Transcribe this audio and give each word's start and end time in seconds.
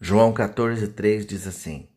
João 0.00 0.32
14,3 0.32 1.24
diz 1.24 1.46
assim: 1.46 1.88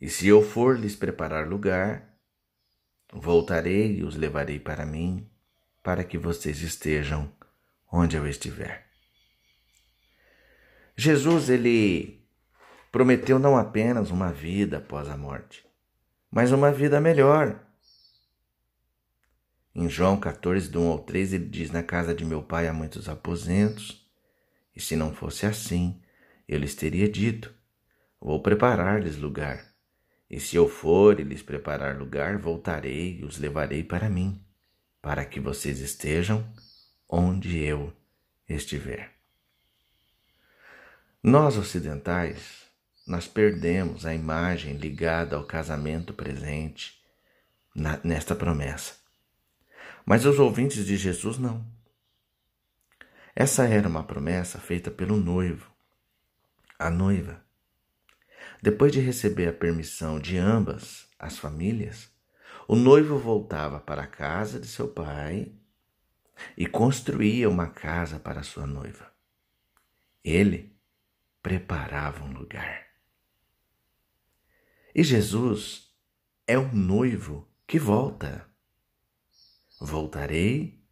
E 0.00 0.08
se 0.08 0.28
eu 0.28 0.40
for 0.40 0.78
lhes 0.78 0.94
preparar 0.94 1.48
lugar, 1.48 2.16
voltarei 3.12 3.98
e 3.98 4.04
os 4.04 4.14
levarei 4.14 4.60
para 4.60 4.86
mim, 4.86 5.28
para 5.82 6.04
que 6.04 6.16
vocês 6.16 6.60
estejam 6.62 7.32
onde 7.90 8.16
eu 8.16 8.26
estiver. 8.26 8.86
Jesus, 10.96 11.48
ele 11.48 12.24
prometeu 12.92 13.40
não 13.40 13.56
apenas 13.56 14.12
uma 14.12 14.32
vida 14.32 14.78
após 14.78 15.08
a 15.08 15.16
morte, 15.16 15.66
mas 16.30 16.52
uma 16.52 16.70
vida 16.70 17.00
melhor. 17.00 17.60
Em 19.74 19.88
João 19.88 20.16
14, 20.16 20.70
do 20.70 20.80
1 20.80 20.88
ao 20.88 20.98
3, 21.00 21.32
ele 21.32 21.46
diz: 21.46 21.72
Na 21.72 21.82
casa 21.82 22.14
de 22.14 22.24
meu 22.24 22.44
pai 22.44 22.68
há 22.68 22.72
muitos 22.72 23.08
aposentos, 23.08 24.08
e 24.74 24.80
se 24.80 24.94
não 24.94 25.12
fosse 25.12 25.46
assim, 25.46 26.00
eu 26.48 26.58
lhes 26.58 26.74
teria 26.74 27.08
dito: 27.08 27.52
Vou 28.20 28.42
preparar-lhes 28.42 29.16
lugar. 29.16 29.74
E 30.30 30.40
se 30.40 30.56
eu 30.56 30.68
for 30.68 31.20
e 31.20 31.22
lhes 31.22 31.42
preparar 31.42 31.98
lugar, 31.98 32.38
voltarei 32.38 33.20
e 33.20 33.24
os 33.24 33.38
levarei 33.38 33.84
para 33.84 34.08
mim, 34.08 34.42
para 35.00 35.24
que 35.24 35.38
vocês 35.38 35.80
estejam 35.80 36.44
onde 37.08 37.58
eu 37.58 37.92
estiver. 38.48 39.12
Nós 41.22 41.56
ocidentais, 41.56 42.64
nós 43.06 43.26
perdemos 43.26 44.04
a 44.04 44.14
imagem 44.14 44.76
ligada 44.76 45.36
ao 45.36 45.44
casamento 45.44 46.12
presente 46.12 47.00
na, 47.74 47.98
nesta 48.02 48.34
promessa. 48.34 48.94
Mas 50.04 50.24
os 50.24 50.38
ouvintes 50.38 50.84
de 50.84 50.96
Jesus 50.96 51.38
não. 51.38 51.64
Essa 53.34 53.66
era 53.66 53.88
uma 53.88 54.04
promessa 54.04 54.58
feita 54.58 54.90
pelo 54.90 55.16
noivo, 55.16 55.73
a 56.78 56.90
noiva. 56.90 57.44
Depois 58.62 58.92
de 58.92 59.00
receber 59.00 59.48
a 59.48 59.52
permissão 59.52 60.18
de 60.18 60.36
ambas 60.36 61.08
as 61.18 61.38
famílias, 61.38 62.10
o 62.66 62.74
noivo 62.74 63.18
voltava 63.18 63.80
para 63.80 64.02
a 64.02 64.06
casa 64.06 64.58
de 64.58 64.66
seu 64.66 64.88
pai 64.88 65.52
e 66.56 66.66
construía 66.66 67.48
uma 67.48 67.68
casa 67.68 68.18
para 68.18 68.42
sua 68.42 68.66
noiva. 68.66 69.12
Ele 70.22 70.74
preparava 71.42 72.24
um 72.24 72.32
lugar. 72.32 72.86
E 74.94 75.02
Jesus 75.02 75.92
é 76.46 76.56
o 76.56 76.74
noivo 76.74 77.48
que 77.66 77.78
volta. 77.78 78.48
Voltarei 79.80 80.82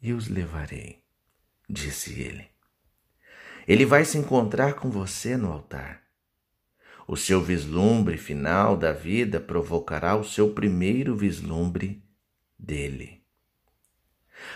e 0.00 0.12
os 0.12 0.28
levarei, 0.28 1.04
disse 1.68 2.20
ele. 2.20 2.53
Ele 3.66 3.84
vai 3.84 4.04
se 4.04 4.18
encontrar 4.18 4.74
com 4.74 4.90
você 4.90 5.36
no 5.36 5.50
altar. 5.50 6.02
O 7.06 7.16
seu 7.16 7.40
vislumbre 7.40 8.16
final 8.16 8.76
da 8.76 8.92
vida 8.92 9.38
provocará 9.38 10.16
o 10.16 10.24
seu 10.24 10.52
primeiro 10.52 11.16
vislumbre 11.16 12.02
dele. 12.58 13.22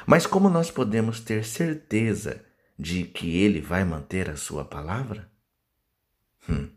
Mas 0.07 0.27
como 0.27 0.49
nós 0.49 0.71
podemos 0.71 1.21
ter 1.21 1.45
certeza 1.45 2.45
de 2.79 3.05
que 3.05 3.39
ele 3.39 3.61
vai 3.61 3.85
manter 3.85 4.31
a 4.31 4.37
sua 4.37 4.65
palavra? 4.65 5.31
Hum. 6.49 6.71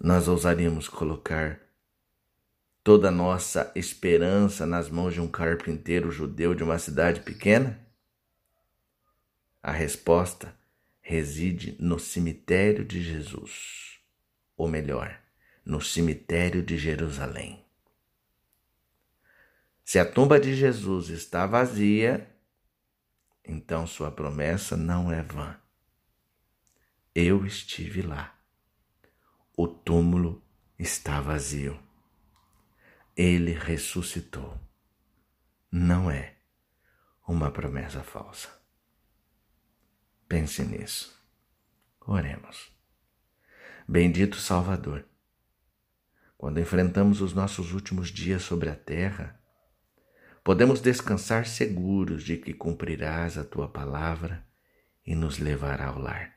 Nós 0.00 0.26
ousaríamos 0.28 0.88
colocar 0.88 1.60
toda 2.82 3.08
a 3.08 3.12
nossa 3.12 3.70
esperança 3.74 4.66
nas 4.66 4.88
mãos 4.88 5.14
de 5.14 5.20
um 5.20 5.28
carpinteiro 5.28 6.10
judeu 6.10 6.54
de 6.54 6.64
uma 6.64 6.78
cidade 6.78 7.20
pequena? 7.20 7.78
A 9.62 9.70
resposta 9.70 10.61
reside 11.12 11.76
no 11.78 11.98
cemitério 11.98 12.84
de 12.84 13.02
Jesus, 13.02 14.00
ou 14.56 14.66
melhor, 14.66 15.20
no 15.64 15.80
cemitério 15.80 16.62
de 16.62 16.78
Jerusalém. 16.78 17.64
Se 19.84 19.98
a 19.98 20.10
tumba 20.10 20.40
de 20.40 20.54
Jesus 20.54 21.08
está 21.10 21.46
vazia, 21.46 22.28
então 23.44 23.86
sua 23.86 24.10
promessa 24.10 24.76
não 24.76 25.12
é 25.12 25.22
vã. 25.22 25.56
Eu 27.14 27.44
estive 27.44 28.00
lá. 28.00 28.34
O 29.56 29.68
túmulo 29.68 30.42
está 30.78 31.20
vazio 31.20 31.78
ele 33.16 33.52
ressuscitou. 33.52 34.58
Não 35.70 36.10
é 36.10 36.36
uma 37.26 37.50
promessa 37.50 38.02
falsa. 38.02 38.61
Pense 40.32 40.64
nisso. 40.64 41.14
Oremos. 42.00 42.72
Bendito 43.86 44.38
Salvador, 44.38 45.04
quando 46.38 46.58
enfrentamos 46.58 47.20
os 47.20 47.34
nossos 47.34 47.74
últimos 47.74 48.08
dias 48.08 48.40
sobre 48.40 48.70
a 48.70 48.74
terra, 48.74 49.38
podemos 50.42 50.80
descansar 50.80 51.46
seguros 51.46 52.24
de 52.24 52.38
que 52.38 52.54
cumprirás 52.54 53.36
a 53.36 53.44
tua 53.44 53.68
palavra 53.68 54.42
e 55.04 55.14
nos 55.14 55.38
levará 55.38 55.88
ao 55.88 55.98
lar. 55.98 56.34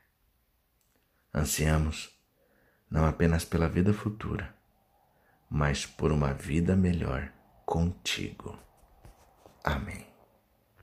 Ansiamos 1.32 2.10
não 2.90 3.06
apenas 3.06 3.46
pela 3.46 3.66
vida 3.66 3.94
futura, 3.94 4.54
mas 5.48 5.86
por 5.86 6.12
uma 6.12 6.34
vida 6.34 6.76
melhor 6.76 7.32
contigo. 7.64 8.58
Amém. 9.64 10.15